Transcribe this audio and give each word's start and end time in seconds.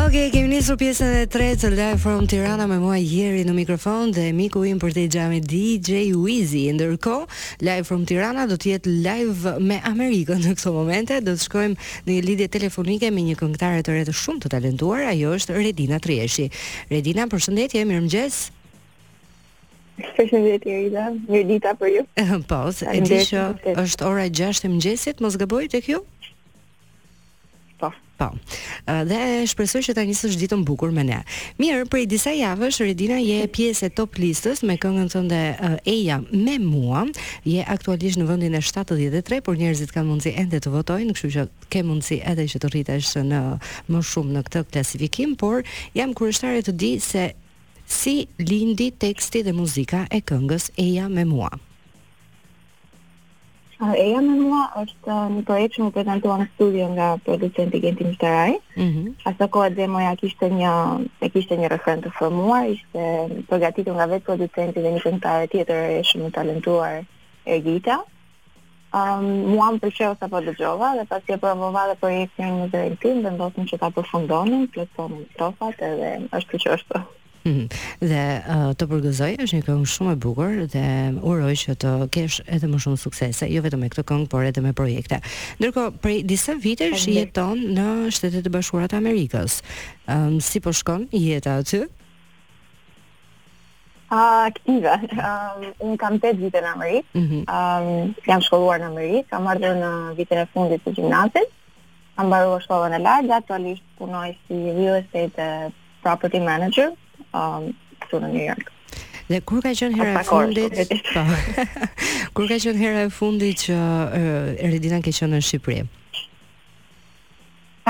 Ok, 0.00 0.14
kemi 0.32 0.48
njësër 0.48 0.76
pjesën 0.80 1.10
e 1.20 1.24
tre 1.30 1.48
të 1.60 1.68
live 1.76 1.98
from 2.00 2.24
Tirana 2.30 2.64
me 2.66 2.78
mua 2.80 2.96
jeri 2.96 3.42
në 3.44 3.52
mikrofon 3.54 4.12
dhe 4.16 4.28
miku 4.32 4.62
im 4.66 4.78
për 4.80 4.94
të 4.96 5.02
i 5.04 5.08
gjami 5.12 5.40
DJ 5.44 5.98
Wizzy. 6.16 6.62
Ndërko, 6.72 7.16
live 7.68 7.84
from 7.84 8.06
Tirana 8.08 8.46
do 8.48 8.56
t'jetë 8.56 8.88
live 9.04 9.52
me 9.60 9.76
Amerikën 9.86 10.40
në 10.46 10.54
këso 10.56 10.72
momente, 10.72 11.18
do 11.20 11.34
të 11.36 11.44
shkojmë 11.44 11.88
në 12.06 12.14
një 12.16 12.24
lidje 12.30 12.48
telefonike 12.56 13.10
me 13.12 13.26
një 13.28 13.36
këngtare 13.42 13.82
të 13.84 13.98
retë 13.98 14.14
shumë 14.22 14.44
të 14.46 14.52
talentuar, 14.54 15.04
ajo 15.12 15.34
është 15.36 15.58
Redina 15.58 16.00
Trieshi. 16.00 16.48
Redina, 16.90 17.26
për 17.30 17.44
shëndetje, 17.48 17.84
mirë 17.90 18.06
mëgjes. 18.06 18.38
Për 20.16 20.30
shëndetje, 20.32 20.78
Rida, 20.86 21.10
mirë 21.26 21.48
dita 21.58 21.76
për 21.76 21.92
ju. 21.98 22.06
po, 22.50 22.62
e 22.70 23.76
është 23.84 24.08
ora 24.08 24.26
6 24.32 24.64
e 24.64 24.72
mëgjesit, 24.78 25.20
mos 25.24 25.36
gëboj 25.40 25.66
të 25.76 25.84
kjo? 25.90 26.02
po. 27.80 27.90
Po. 28.20 28.28
Dhe 29.08 29.46
shpresoj 29.48 29.80
që 29.86 29.92
ta 29.96 30.02
nisësh 30.04 30.34
ditën 30.36 30.60
e 30.60 30.66
bukur 30.68 30.90
me 30.92 31.00
ne. 31.08 31.22
Mirë, 31.56 31.86
për 31.88 32.02
disa 32.10 32.34
javësh 32.36 32.82
Redina 32.84 33.16
je 33.16 33.38
pjesë 33.48 33.88
e 33.88 33.92
top 33.96 34.18
listës 34.20 34.60
me 34.68 34.74
këngën 34.80 35.08
tënde 35.14 35.38
Eja 35.88 36.18
me 36.28 36.58
mua, 36.60 37.06
je 37.48 37.64
aktualisht 37.64 38.20
në 38.20 38.26
vendin 38.28 38.58
e 38.58 38.60
73, 38.60 39.40
por 39.40 39.56
njerëzit 39.56 39.94
kanë 39.96 40.08
mundësi 40.10 40.34
ende 40.42 40.60
të 40.60 40.74
votojnë, 40.74 41.16
kështu 41.16 41.32
që 41.38 41.46
ke 41.72 41.82
mundësi 41.88 42.20
edhe 42.34 42.44
që 42.52 42.60
të 42.60 42.72
rritesh 42.74 43.14
në 43.30 43.40
më 43.88 44.04
shumë 44.12 44.36
në 44.36 44.44
këtë 44.50 44.64
klasifikim, 44.76 45.32
por 45.40 45.62
jam 45.96 46.12
kurioztare 46.12 46.60
të 46.68 46.76
di 46.76 46.92
se 47.00 47.30
si 47.90 48.26
lindi 48.42 48.92
teksti 49.00 49.46
dhe 49.48 49.56
muzika 49.56 50.04
e 50.12 50.20
këngës 50.20 50.74
Eja 50.84 51.08
me 51.16 51.24
mua. 51.32 51.48
E 53.80 54.10
jam 54.12 54.26
mua 54.28 54.64
është 54.76 55.14
një 55.34 55.42
projekt 55.48 55.76
që 55.78 55.82
më 55.86 55.90
prezentua 55.94 56.34
në 56.36 56.44
studio 56.54 56.86
nga 56.92 57.04
producenti 57.24 57.78
Genti 57.80 58.04
Mishtaraj. 58.04 58.50
Mm 58.76 58.88
-hmm. 58.92 59.12
Asa 59.28 59.46
koha 59.48 59.68
demoja 59.70 60.16
kishte 60.20 60.50
një, 60.52 60.72
e 61.24 61.28
kishte 61.32 61.56
një 61.56 61.68
refren 61.72 62.02
të 62.04 62.10
formuar, 62.18 62.66
ishte 62.68 63.02
përgatitur 63.48 63.94
nga 63.96 64.06
vetë 64.12 64.26
producenti 64.28 64.80
dhe 64.84 64.92
një 64.94 65.00
këntare 65.04 65.46
tjetër 65.52 65.78
e 65.96 66.02
shumë 66.10 66.28
talentuar 66.30 67.04
e 67.46 67.60
gjitha. 67.64 67.96
Um, 69.00 69.24
mua 69.54 69.70
më 69.72 69.78
përqeo 69.82 70.12
sa 70.18 70.26
për 70.26 70.30
po 70.30 70.38
dhe 70.44 70.54
gjova 70.60 70.88
dhe 70.98 71.04
pas 71.08 71.22
që 71.26 71.32
e 71.34 71.40
provova 71.44 71.82
dhe 71.90 71.96
projekt 72.02 72.38
një 72.38 72.50
në 72.58 72.68
zërën 72.72 72.96
tim 73.02 73.22
dhe 73.24 73.30
ndosëm 73.30 73.64
që 73.70 73.78
ta 73.80 73.88
përfundonim, 73.96 74.68
plëtëpon 74.74 75.10
në 75.20 75.24
trofat 75.38 75.82
edhe 75.90 76.10
është 76.38 76.52
të 76.52 76.58
që 76.62 76.70
është. 76.76 77.02
Mhm. 77.44 77.66
dhe 78.04 78.24
uh, 78.36 78.66
të 78.76 78.86
përgëzoj 78.90 79.30
është 79.44 79.56
një 79.58 79.62
këngë 79.68 79.86
shumë 79.90 80.10
e 80.12 80.16
bukur 80.22 80.56
dhe 80.74 80.82
uroj 81.30 81.52
që 81.62 81.76
të 81.84 81.92
kesh 82.12 82.36
edhe 82.56 82.68
më 82.68 82.80
shumë 82.84 83.00
suksese, 83.00 83.48
jo 83.48 83.62
vetëm 83.64 83.80
me 83.84 83.88
këtë 83.92 84.04
këngë, 84.10 84.26
por 84.32 84.44
edhe 84.44 84.60
me 84.64 84.74
projekte. 84.76 85.20
Ndërkohë, 85.62 85.94
prej 86.04 86.18
disa 86.28 86.56
vitesh 86.64 87.06
jeton 87.08 87.62
në 87.76 87.86
Shtetet 88.12 88.44
e 88.44 88.52
Bashkuara 88.52 88.90
të 88.92 88.98
Amerikës. 89.00 89.60
Um, 90.10 90.36
si 90.44 90.60
po 90.60 90.72
shkon 90.80 91.08
jeta 91.16 91.60
aty? 91.62 91.84
aktive. 94.10 94.92
Um, 95.22 95.66
unë 95.86 95.96
kam 96.02 96.16
tetë 96.18 96.40
vite 96.42 96.58
në 96.64 96.70
Amerikë, 96.74 97.06
mm 97.20 97.26
-hmm. 97.26 97.42
um, 97.56 98.14
jam 98.26 98.40
shkolluar 98.42 98.80
në 98.80 98.88
Amerikë, 98.90 99.28
kam 99.30 99.42
marrë 99.46 99.70
në 99.78 99.90
vitin 100.18 100.38
e 100.38 100.46
fundit 100.52 100.80
të 100.84 100.92
gjimnazit, 100.96 101.48
kam 102.16 102.26
mbaruar 102.26 102.60
shkollën 102.64 102.94
e 102.98 103.00
lartë, 103.06 103.26
dhe 103.28 103.34
aktualisht 103.38 103.82
punoj 103.98 104.34
si 104.46 104.54
real 104.76 104.96
estate 104.98 105.40
eh, 105.46 105.70
property 106.02 106.40
manager, 106.40 106.90
um, 107.34 107.70
këtu 108.04 108.20
në 108.24 108.30
New 108.32 108.46
York. 108.48 108.70
Dhe 109.30 109.38
kur 109.46 109.60
ka 109.62 109.70
qenë 109.78 109.98
hera 110.00 110.18
e 110.18 110.26
fundit? 110.26 110.96
Po. 111.12 111.22
kur 112.34 112.48
ka 112.50 112.56
qenë 112.58 112.80
hera 112.80 113.04
e 113.06 113.12
fundit 113.14 113.66
që 113.68 113.76
uh, 113.76 114.64
Redina 114.72 114.98
ke 115.04 115.14
qenë 115.14 115.36
në 115.38 115.42
Shqipëri? 115.46 115.84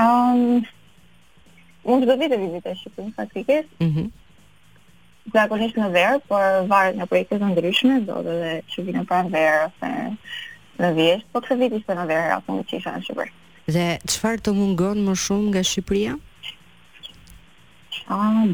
um, 0.01 0.61
Mund 1.81 2.03
të 2.05 2.11
do 2.11 2.15
vitë 2.21 2.37
vizit 2.37 2.67
e 2.69 2.73
Shqipën, 2.77 3.07
sa 3.17 3.23
të 3.25 3.39
kikës. 3.41 3.65
Mm 3.79 3.89
-hmm. 3.95 4.11
në 5.33 5.47
mhm. 5.55 5.91
verë, 5.93 6.19
por 6.27 6.67
varët 6.71 6.95
në 6.97 7.05
projekte 7.05 7.35
të 7.39 7.47
ndryshme, 7.51 8.01
do 8.05 8.21
dhe 8.25 8.33
dhe 8.41 8.53
që 8.69 8.85
vinë 8.85 9.05
pra 9.05 9.23
në 9.23 9.31
verë, 9.33 9.61
ose 9.65 9.89
në 10.79 10.89
vjeshtë, 10.97 11.27
po 11.33 11.39
këse 11.41 11.57
vitisë 11.57 11.85
të 11.87 11.93
në 11.97 12.05
verë, 12.07 12.41
në 12.49 12.63
që 12.67 12.77
isha 12.77 12.91
në 12.95 13.01
Shqipëri. 13.05 13.31
Dhe 13.67 13.87
qëfar 14.07 14.37
të 14.37 14.51
mund 14.53 14.77
gënë 14.81 15.01
më 15.09 15.13
shumë 15.25 15.47
nga 15.49 15.63
Shqipëria? 15.65 16.13
Ah, 18.07 18.43
në 18.45 18.53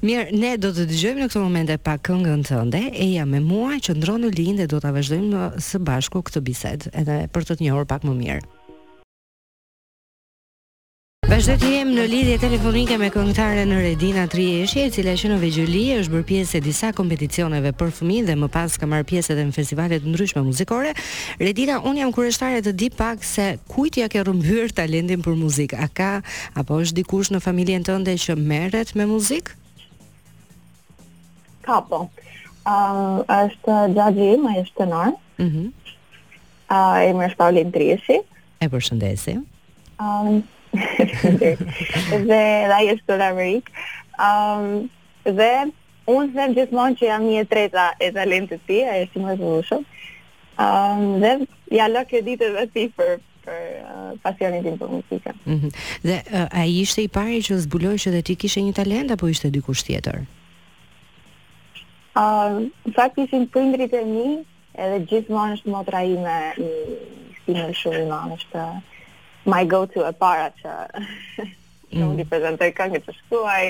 Mirë, 0.00 0.30
ne 0.32 0.54
do 0.56 0.70
të 0.72 0.86
dëgjojmë 0.88 1.20
në 1.20 1.26
këtë 1.28 1.40
moment 1.44 1.70
e 1.70 1.76
pak 1.76 2.00
këngën 2.08 2.46
tënde. 2.48 2.78
Eja 3.04 3.26
me 3.28 3.42
mua 3.44 3.76
që 3.84 3.98
ndron 3.98 4.22
në 4.24 4.30
linjë 4.38 4.62
dhe 4.62 4.68
do 4.72 4.78
ta 4.80 4.94
vazhdojmë 4.96 5.36
uh, 5.50 5.58
së 5.60 5.80
bashku 5.84 6.22
këtë 6.24 6.40
bisedë, 6.46 6.92
edhe 7.02 7.18
për 7.34 7.44
të 7.44 7.56
të 7.58 7.66
njohur 7.66 7.84
pak 7.90 8.06
më 8.08 8.14
mirë. 8.22 8.38
Vazhdo 11.28 11.58
të 11.60 11.72
në 11.92 12.06
lidhje 12.10 12.38
telefonike 12.42 12.96
me 12.98 13.10
këngëtaren 13.12 13.70
Redina 13.76 14.24
Trieshi, 14.26 14.86
e 14.88 14.94
cila 14.94 15.12
që 15.20 15.34
në 15.34 15.38
Vegjeli 15.44 15.84
është 15.98 16.14
bërë 16.16 16.28
pjesë 16.32 16.58
e 16.58 16.62
disa 16.64 16.94
kompeticioneve 16.96 17.74
për 17.80 17.92
fëmijë 18.00 18.26
dhe 18.32 18.38
më 18.40 18.48
pas 18.56 18.80
ka 18.80 18.88
marrë 18.90 19.06
pjesë 19.12 19.34
edhe 19.36 19.44
në 19.50 19.54
festivalet 19.60 20.02
të 20.06 20.14
ndryshme 20.14 20.42
muzikore. 20.48 20.96
Redina, 21.44 21.76
unë 21.84 22.02
jam 22.06 22.14
kuriozare 22.16 22.64
të 22.64 22.72
di 22.82 22.88
pak 22.96 23.22
se 23.24 23.52
kujt 23.68 24.00
ja 24.00 24.08
ke 24.08 24.24
rrëmbyr 24.24 24.72
talentin 24.80 25.22
për 25.24 25.38
muzikë. 25.44 25.76
A 25.78 25.92
ka 25.92 26.10
apo 26.56 26.80
është 26.86 26.98
dikush 27.02 27.30
në 27.36 27.44
familjen 27.44 27.84
tënde 27.90 28.16
që 28.26 28.40
merret 28.40 28.96
me 28.98 29.06
muzikë? 29.12 29.59
Ka 31.64 31.80
po. 31.88 32.06
Uh, 32.66 33.20
është 33.34 33.76
gjagji 33.96 34.26
është 34.62 34.76
të 34.80 34.86
nërë. 34.94 35.14
Mm 35.40 35.50
-hmm. 35.52 35.68
uh, 36.68 36.96
e 37.06 37.12
më 37.16 37.22
është 37.28 37.36
Paulin 37.40 37.70
Drishi. 37.70 38.18
E 38.60 38.66
përshëndesim. 38.68 39.40
Um, 40.00 40.42
dhe 40.72 41.56
dhe 42.28 42.42
ajo 42.78 42.92
është 42.96 43.06
të 43.06 43.16
Amerik 43.26 43.68
Um, 44.28 44.88
dhe 45.24 45.48
unë 46.14 46.28
të 46.32 46.36
nëmë 46.38 46.54
gjithmonë 46.56 46.96
që 46.96 47.04
jam 47.10 47.22
një 47.26 47.42
treta 47.50 47.84
e 48.00 48.08
talentit 48.14 48.62
ti, 48.66 48.78
a 48.88 48.94
e 48.96 49.04
si 49.12 49.18
më 49.20 49.36
të 49.36 49.76
Um, 49.76 51.20
dhe 51.20 51.34
ja 51.76 51.86
lo 51.88 52.00
kjo 52.08 52.20
ditë 52.24 52.48
dhe 52.56 52.64
ti 52.72 52.86
për 52.96 53.20
për 53.44 53.60
uh, 53.92 54.12
pasionin 54.22 54.62
tim 54.64 54.76
për 54.80 54.88
Mm 54.88 55.00
-hmm. 55.44 55.72
Dhe 56.08 56.16
uh, 56.32 56.60
a 56.60 56.64
ishte 56.80 57.02
i 57.04 57.08
pari 57.08 57.38
që 57.44 57.56
zbuloi 57.68 58.00
që 58.02 58.10
dhe 58.14 58.22
ti 58.22 58.34
kishe 58.36 58.60
një 58.60 58.72
talent 58.80 59.10
apo 59.10 59.26
ishte 59.28 59.50
dikush 59.52 59.82
tjetër? 59.84 60.24
Në 62.14 62.60
uh, 62.66 62.94
fakt 62.96 63.18
në 63.30 63.44
pëndrit 63.54 63.92
e 63.94 64.00
mi, 64.06 64.40
edhe 64.74 64.96
gjithmonë 65.06 65.54
është 65.56 65.70
motra 65.70 66.00
ime 66.10 66.32
një 66.58 66.96
stimë 67.42 67.66
në 67.68 67.74
shumë 67.78 68.00
i 68.02 68.06
manë, 68.10 68.34
është 68.40 68.64
my 69.54 69.60
go-to 69.70 70.02
e 70.02 70.10
para 70.18 70.48
që 70.60 70.72
mm. 70.90 71.94
nuk 72.00 72.24
prezentoj 72.32 72.72
kënë 72.80 72.98
këtë 72.98 73.14
shkuaj, 73.20 73.62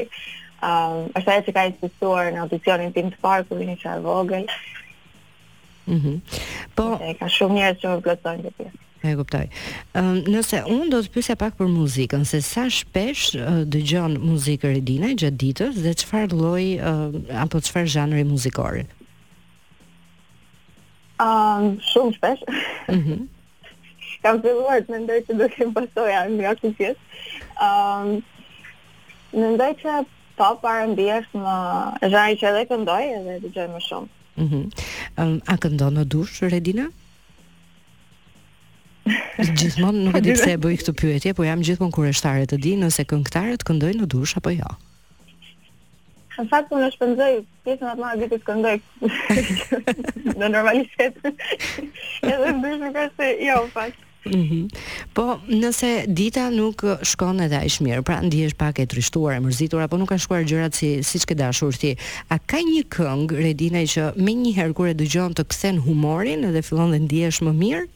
um, 0.65 1.05
është 1.21 1.31
ajo 1.35 1.45
që 1.47 1.53
ka 1.59 1.67
insistuar 1.69 2.33
në 2.33 2.43
audicionin 2.47 2.97
tim 2.97 3.13
të 3.13 3.21
parë, 3.25 3.45
kërë 3.51 3.69
një 3.73 3.77
që 3.85 3.95
e 3.99 4.03
vogël, 4.09 4.49
mm 5.87 6.19
po... 6.79 6.89
e 7.05 7.13
ka 7.21 7.29
shumë 7.37 7.59
njerë 7.61 7.81
që 7.85 7.93
më 7.93 8.05
plëtojnë 8.09 8.45
këtë 8.47 8.57
pjesë. 8.63 8.87
E 9.01 9.15
kuptoj. 9.17 9.47
Ëm 9.97 10.19
nëse 10.29 10.61
un 10.69 10.91
do 10.93 10.99
të 11.01 11.11
pyesja 11.15 11.37
pak 11.41 11.55
për 11.57 11.71
muzikën, 11.73 12.25
se 12.29 12.41
sa 12.45 12.67
shpesh 12.69 13.31
dëgjon 13.73 14.19
muzikë 14.21 14.75
Redina 14.75 15.15
gjatë 15.17 15.39
ditës 15.43 15.79
dhe 15.87 15.95
çfarë 16.03 16.37
lloj 16.37 16.65
apo 17.47 17.63
çfarë 17.65 17.93
zhanri 17.95 18.27
muzikor? 18.29 18.83
Ëm 21.25 21.27
um, 21.27 21.75
shumë 21.93 22.17
shpesh. 22.19 22.45
Mhm. 22.49 22.99
Mm 23.01 23.29
Kam 24.21 24.37
filluar 24.45 24.83
Në 24.93 24.99
ndoj 25.07 25.17
që 25.27 25.35
do 25.41 25.47
të 25.49 25.55
kem 25.63 25.71
Në 25.75 26.37
nga 26.41 26.53
kjo 26.61 26.71
pjesë. 26.77 27.27
Ëm 27.57 28.07
um, 28.07 28.17
mendoj 29.33 29.71
se 29.81 29.95
pop 30.37 30.61
R&B 30.69 31.07
është 31.15 31.41
më 31.47 32.25
që 32.37 32.51
edhe 32.53 32.67
këndoj 32.69 33.01
edhe 33.19 33.39
dëgjoj 33.49 33.67
më 33.73 33.81
shumë. 33.89 34.09
Mhm. 34.45 34.61
Mm 34.61 35.23
um, 35.25 35.39
a 35.49 35.55
këndon 35.65 35.97
në 35.97 36.05
dush 36.13 36.45
Redina? 36.53 36.91
Gjithmonë 39.39 40.03
nuk 40.07 40.17
e 40.19 40.23
di 40.25 40.35
pse 40.37 40.53
e 40.55 40.59
bëj 40.63 40.79
këtë 40.83 40.95
pyetje, 41.01 41.35
po 41.39 41.47
jam 41.47 41.65
gjithmonë 41.65 41.95
kureshtare 41.97 42.47
të 42.51 42.59
di 42.65 42.77
nëse 42.81 43.07
këngëtarët 43.11 43.67
këndojnë 43.71 44.03
në 44.05 44.11
dush 44.15 44.37
apo 44.41 44.53
jo. 44.55 44.71
Në 46.41 46.47
fakt 46.49 46.71
unë 46.73 46.87
shpenzoj 46.95 47.31
pjesën 47.67 47.91
atë 47.91 48.01
marë 48.01 48.29
të 48.31 48.39
këndoj 48.47 48.77
në 50.41 50.49
normalitet. 50.49 51.19
Edhe 52.23 52.39
në 52.47 52.63
dush 52.63 52.79
nuk 52.85 53.01
është 53.03 53.19
se 53.27 53.33
jo, 53.49 53.59
në 53.67 53.75
fakt. 53.75 54.07
Mm 54.21 54.43
-hmm. 54.49 54.75
Po, 55.17 55.25
nëse 55.49 55.91
dita 56.07 56.51
nuk 56.53 56.83
shkon 57.09 57.41
edhe 57.41 57.57
aq 57.57 57.79
mirë, 57.81 58.03
pra 58.03 58.21
ndihesh 58.21 58.57
pak 58.59 58.79
e 58.79 58.87
trishtuar, 58.87 59.37
e 59.37 59.41
mërzitur 59.41 59.81
apo 59.83 59.97
nuk 59.97 60.09
ka 60.09 60.19
shkuar 60.19 60.45
gjërat 60.45 60.75
si 60.75 61.03
siç 61.03 61.25
ke 61.25 61.35
dashur 61.35 61.73
ti, 61.73 61.97
a 62.29 62.37
ka 62.39 62.59
një 62.61 62.83
këngë 62.97 63.33
Redina 63.45 63.81
që 63.81 64.03
menjëherë 64.27 64.75
kur 64.77 64.89
e 64.93 64.99
dëgjon 65.01 65.33
të 65.35 65.43
kthen 65.51 65.77
humorin 65.87 66.53
dhe 66.53 66.63
fillon 66.63 66.93
të 66.93 67.01
ndihesh 67.07 67.41
më 67.43 67.53
mirë? 67.63 67.87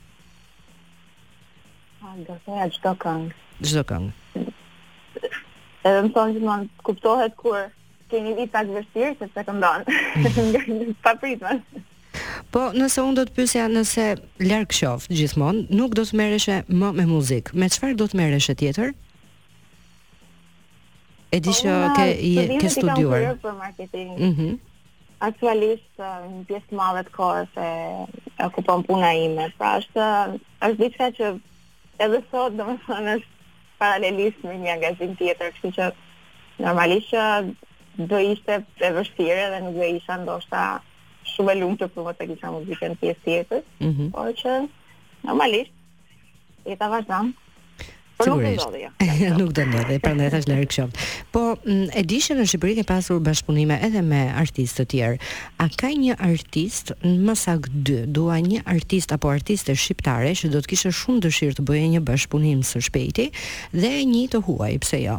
Gërëfëra 2.23 2.67
gjithë 2.71 2.85
do 2.85 2.93
këngë. 3.03 3.31
Gjithë 3.61 3.79
do 3.79 3.85
këngë. 3.89 4.49
Edhe 5.85 6.03
më 6.05 6.13
thonë 6.17 6.35
gjithmonë, 6.37 6.67
kuptohet 6.87 7.35
kur 7.41 7.65
keni 8.13 8.31
një 8.31 8.37
vitë 8.41 8.53
pak 8.55 8.71
vështirë, 8.75 9.11
që 9.21 9.29
të 9.31 9.39
se 9.39 9.45
këndonë, 9.49 9.97
mhm. 10.21 10.43
nga 10.51 10.65
një 10.77 10.95
pa 11.07 11.13
pritme. 11.21 11.55
Po, 12.55 12.61
nëse 12.79 13.03
unë 13.03 13.19
do 13.19 13.25
të 13.29 13.35
pyesja 13.39 13.65
nëse 13.73 14.05
larg 14.49 14.69
këshofë 14.73 15.17
gjithmonë, 15.21 15.65
nuk 15.79 15.97
do 15.99 16.05
të 16.07 16.19
mereshe 16.21 16.61
më 16.71 16.93
me 17.01 17.07
muzikë, 17.11 17.57
me 17.59 17.69
qëfar 17.73 17.97
do 18.01 18.07
të 18.11 18.21
mereshe 18.21 18.55
tjetër? 18.61 18.93
E 21.35 21.41
di 21.43 21.51
po, 21.51 21.59
që 21.65 21.73
ke, 21.97 22.61
ke 22.63 22.71
studiuar. 22.71 23.25
Po, 23.25 23.27
kam 23.27 23.43
për 23.49 23.59
marketing. 23.65 24.15
Mhm. 24.29 24.51
Mm 24.55 24.63
Aktualisht 25.25 25.97
në 26.03 26.41
pjesë 26.49 26.67
të 26.69 26.77
madhe 26.77 27.01
të 27.07 27.13
kohës 27.15 27.55
e, 27.57 27.69
kupon 28.53 28.83
puna 28.85 29.09
ime, 29.17 29.47
pra 29.57 29.79
është 29.81 30.09
është 30.67 30.77
diçka 30.83 31.07
që 31.17 31.29
edhe 32.03 32.21
sot 32.31 32.57
do 32.59 32.65
më 32.69 32.77
thonë 32.87 33.13
është 33.19 33.53
paralelisht 33.81 34.43
me 34.47 34.55
një 34.63 34.73
angazin 34.77 35.15
tjetër, 35.21 35.53
kështu 35.55 35.71
që 35.77 35.89
normalisht 36.65 37.13
që 37.13 38.07
do 38.13 38.21
ishte 38.31 38.59
e 38.81 38.91
vështire 38.99 39.45
dhe 39.55 39.61
nuk 39.65 39.79
do 39.79 39.89
isha 39.99 40.17
ndoshta 40.23 40.63
shumë 41.35 41.55
e 41.55 41.59
lumë 41.61 41.79
të 41.83 41.91
përvo 41.95 42.13
të 42.19 42.29
kisha 42.33 42.53
muzikën 42.57 42.97
tjesë 43.03 43.25
tjetër, 43.27 43.63
mm 43.83 43.93
-hmm. 43.93 44.11
por 44.17 44.33
që 44.43 44.57
normalisht, 45.29 45.73
e 46.65 46.77
ta 46.77 46.91
vazhdanë. 46.91 47.33
Po 48.25 48.41
nuk 48.41 48.49
do 48.49 48.57
ndodhi 48.57 48.81
jo. 49.21 49.37
nuk 49.39 49.53
do 49.53 49.63
ndodhi, 49.69 49.99
prandaj 50.01 50.31
thash 50.35 50.49
larg 50.49 50.69
kështu. 50.71 51.03
Po 51.35 51.43
e 51.69 52.03
di 52.09 52.21
që 52.25 52.37
në 52.39 52.47
Shqipëri 52.49 52.77
ke 52.79 52.85
pasur 52.89 53.21
bashkëpunime 53.27 53.77
edhe 53.87 54.01
me 54.07 54.21
artistë 54.41 54.85
të 54.85 54.87
tjerë. 54.95 55.19
A 55.65 55.69
ka 55.69 55.91
një 55.93 56.17
artist, 56.25 56.95
më 57.05 57.35
saktë 57.43 57.83
2, 57.91 58.07
dua 58.17 58.39
një 58.45 58.63
artist 58.75 59.13
apo 59.17 59.33
artiste 59.35 59.77
shqiptare 59.77 60.33
që 60.41 60.53
do 60.55 60.63
të 60.65 60.73
kishe 60.73 60.93
shumë 61.01 61.27
dëshirë 61.27 61.59
të 61.61 61.67
bëje 61.69 61.91
një 61.97 62.03
bashkëpunim 62.09 62.65
së 62.65 62.85
shpejti 62.89 63.29
dhe 63.77 63.93
një 64.15 64.25
të 64.35 64.41
huaj, 64.49 64.73
pse 64.85 65.01
jo? 65.05 65.17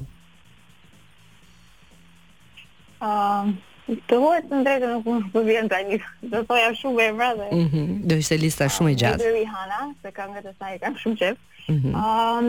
Ëm, 3.05 3.51
uh, 3.53 3.97
të 4.09 4.19
huaj 4.21 4.39
të 4.49 4.61
ndrejtë 4.63 4.93
nuk 4.95 5.11
më 5.11 5.19
të 5.35 5.43
vjen 5.51 5.69
tani. 5.73 5.99
Do 6.33 6.41
toja 6.49 6.71
shumë 6.81 7.05
emra 7.11 7.29
dhe. 7.37 7.49
Mhm. 7.53 7.83
do 8.09 8.17
ishte 8.23 8.39
lista 8.41 8.65
shumë 8.75 8.95
e 8.95 8.97
gjatë. 9.03 9.29
Uh, 9.29 9.53
Hana, 9.53 9.81
se 10.01 10.11
kam 10.15 10.33
vetë 10.33 10.55
sa 10.57 10.73
i 10.73 10.81
kam 10.83 10.97
shumë 11.03 11.17
çep. 11.21 11.45
Ëm, 11.69 11.93
um, 11.97 12.47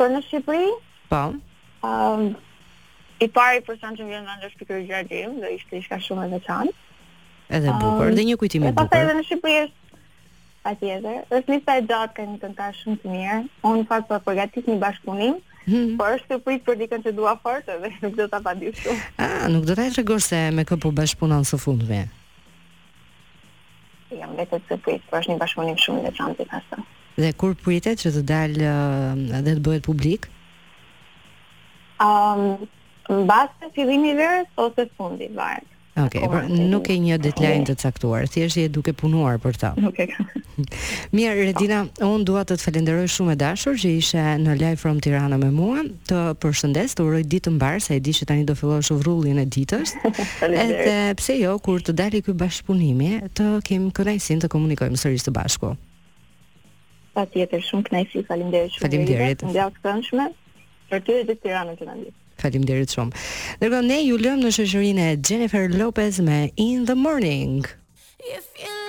profesor 0.00 0.08
në 0.14 0.22
Shqipëri. 0.26 0.70
Po. 1.10 1.24
Ëm 1.30 1.90
ehm, 1.90 2.22
um, 2.28 2.38
i 3.20 3.26
pari 3.28 3.60
person 3.64 3.96
që 3.98 4.06
vjen 4.08 4.22
ndër 4.24 4.50
shpikër 4.54 4.78
gjardhim 4.88 5.34
do 5.42 5.48
ishte 5.52 5.76
diçka 5.76 5.98
shumë 6.00 6.22
e 6.24 6.30
veçantë. 6.38 6.72
Edhe 7.56 7.68
um, 7.68 7.80
bukur, 7.82 8.12
dhe 8.16 8.24
një 8.24 8.36
kujtim 8.40 8.64
i 8.64 8.70
bukur. 8.70 8.80
Pastaj 8.86 9.02
edhe 9.04 9.16
në 9.18 9.24
Shqipëri 9.28 9.58
është 9.62 10.68
patjetër. 10.68 11.18
Është 11.38 11.52
lista 11.54 11.74
e 11.76 11.82
dot 11.90 12.14
kanë 12.16 12.38
të 12.40 12.50
ndash 12.54 12.80
shumë 12.86 13.00
të 13.02 13.12
mirë. 13.12 13.36
Unë 13.72 13.84
fakt 13.90 14.08
po 14.08 14.18
përgatis 14.28 14.70
një 14.70 14.78
bashkëpunim. 14.84 15.36
Hmm. 15.68 15.90
Po 16.00 16.06
është 16.14 16.30
të 16.30 16.38
pritë 16.46 16.66
për 16.70 16.78
dikën 16.82 17.04
që 17.08 17.12
dua 17.20 17.34
fort 17.44 17.68
edhe 17.74 17.90
nuk 18.04 18.16
do 18.22 18.28
ta 18.32 18.40
padi 18.48 18.72
shumë. 18.78 19.02
Ah, 19.26 19.44
nuk 19.52 19.68
do 19.68 19.76
ta 19.76 19.90
tregosh 19.96 20.30
se 20.32 20.46
me 20.56 20.64
kë 20.70 20.80
po 20.84 20.92
bash 20.96 21.18
punon 21.20 21.44
së 21.50 21.60
fundmi. 21.60 22.00
Jam 24.16 24.32
vetë 24.40 24.62
të 24.70 24.80
pritë, 24.86 25.04
po 25.12 25.20
është 25.20 25.34
një 25.36 25.40
bashkëpunim 25.44 25.82
shumë 25.84 26.02
i 26.02 26.08
veçantë 26.08 26.48
pastaj 26.54 26.88
dhe 27.18 27.32
kur 27.38 27.54
pritet 27.58 28.02
që 28.02 28.12
të 28.16 28.22
dalë 28.28 28.68
eh, 28.70 29.40
dhe 29.44 29.56
të 29.58 29.62
bëhet 29.66 29.84
publik? 29.86 30.28
Um, 32.00 32.68
në 33.10 33.24
basë 33.28 33.58
të 33.66 33.72
fillim 33.76 34.04
i 34.12 34.16
verës 34.20 34.48
ose 34.60 34.86
po 34.86 35.08
fundi, 35.10 35.30
varet. 35.36 35.66
Ok, 36.00 36.14
pra 36.30 36.44
nuk 36.48 36.86
e 36.88 36.94
një 37.02 37.16
deadline 37.20 37.66
të 37.66 37.74
caktuar, 37.76 38.22
thjesht 38.30 38.56
je 38.56 38.68
duke 38.72 38.92
punuar 38.96 39.40
për 39.42 39.56
ta. 39.60 39.70
Nuk 39.76 39.98
e 40.00 40.06
Mirë, 41.16 41.34
Redina, 41.50 41.80
unë 42.06 42.24
dua 42.28 42.44
të 42.46 42.56
të 42.56 42.62
falenderoj 42.68 43.08
shumë 43.10 43.34
e 43.34 43.38
dashur 43.42 43.76
që 43.82 43.90
ishe 43.98 44.22
në 44.44 44.54
live 44.62 44.80
from 44.80 45.00
Tirana 45.02 45.36
me 45.42 45.50
mua. 45.52 45.82
Të 46.08 46.22
përshëndes, 46.40 46.94
të 46.96 47.04
uroj 47.08 47.20
ditë 47.34 47.48
të 47.50 47.54
mbar, 47.58 47.82
sa 47.84 47.98
e 47.98 48.00
di 48.00 48.14
që 48.16 48.30
tani 48.30 48.46
do 48.48 48.56
fillosh 48.56 48.94
vrrullin 49.02 49.42
e 49.42 49.46
ditës. 49.58 49.92
Edhe 50.46 50.96
pse 51.20 51.36
jo, 51.42 51.58
kur 51.60 51.82
të 51.84 51.98
dali 52.00 52.22
ky 52.24 52.32
bashkëpunimi, 52.46 53.10
të 53.36 53.52
kem 53.68 53.90
kënajsin 53.98 54.40
të 54.46 54.52
komunikojmë 54.56 54.96
sërish 55.04 55.26
së 55.28 55.36
bashku. 55.36 55.74
Pa 57.16 57.26
tjetër, 57.30 57.62
shumë 57.68 57.86
këna 57.88 58.02
i 58.04 58.08
shumë. 58.12 58.26
Falim 58.28 58.50
dhe 58.52 58.60
rritë. 58.62 58.82
të 58.82 59.50
dhe 59.50 59.64
rritë. 59.70 59.84
Falim 60.90 61.06
dhe 61.06 61.18
rritë. 61.18 61.38
Falim 61.40 61.40
dhe 61.42 61.48
rritë. 61.50 62.12
Falim 62.42 62.68
dhe 62.70 62.76
rritë. 62.78 62.96
shumë. 62.98 63.24
Nërgohë, 63.62 63.86
ne 63.90 63.98
ju 64.04 64.20
lëmë 64.26 64.46
në 64.46 64.52
shoqërinë 64.58 65.06
e 65.06 65.16
Jennifer 65.30 65.66
Lopez 65.80 66.20
me 66.28 66.38
In 66.66 66.86
The 66.86 66.94
Morning. 67.06 67.64
If 68.38 68.46
you 68.62 68.79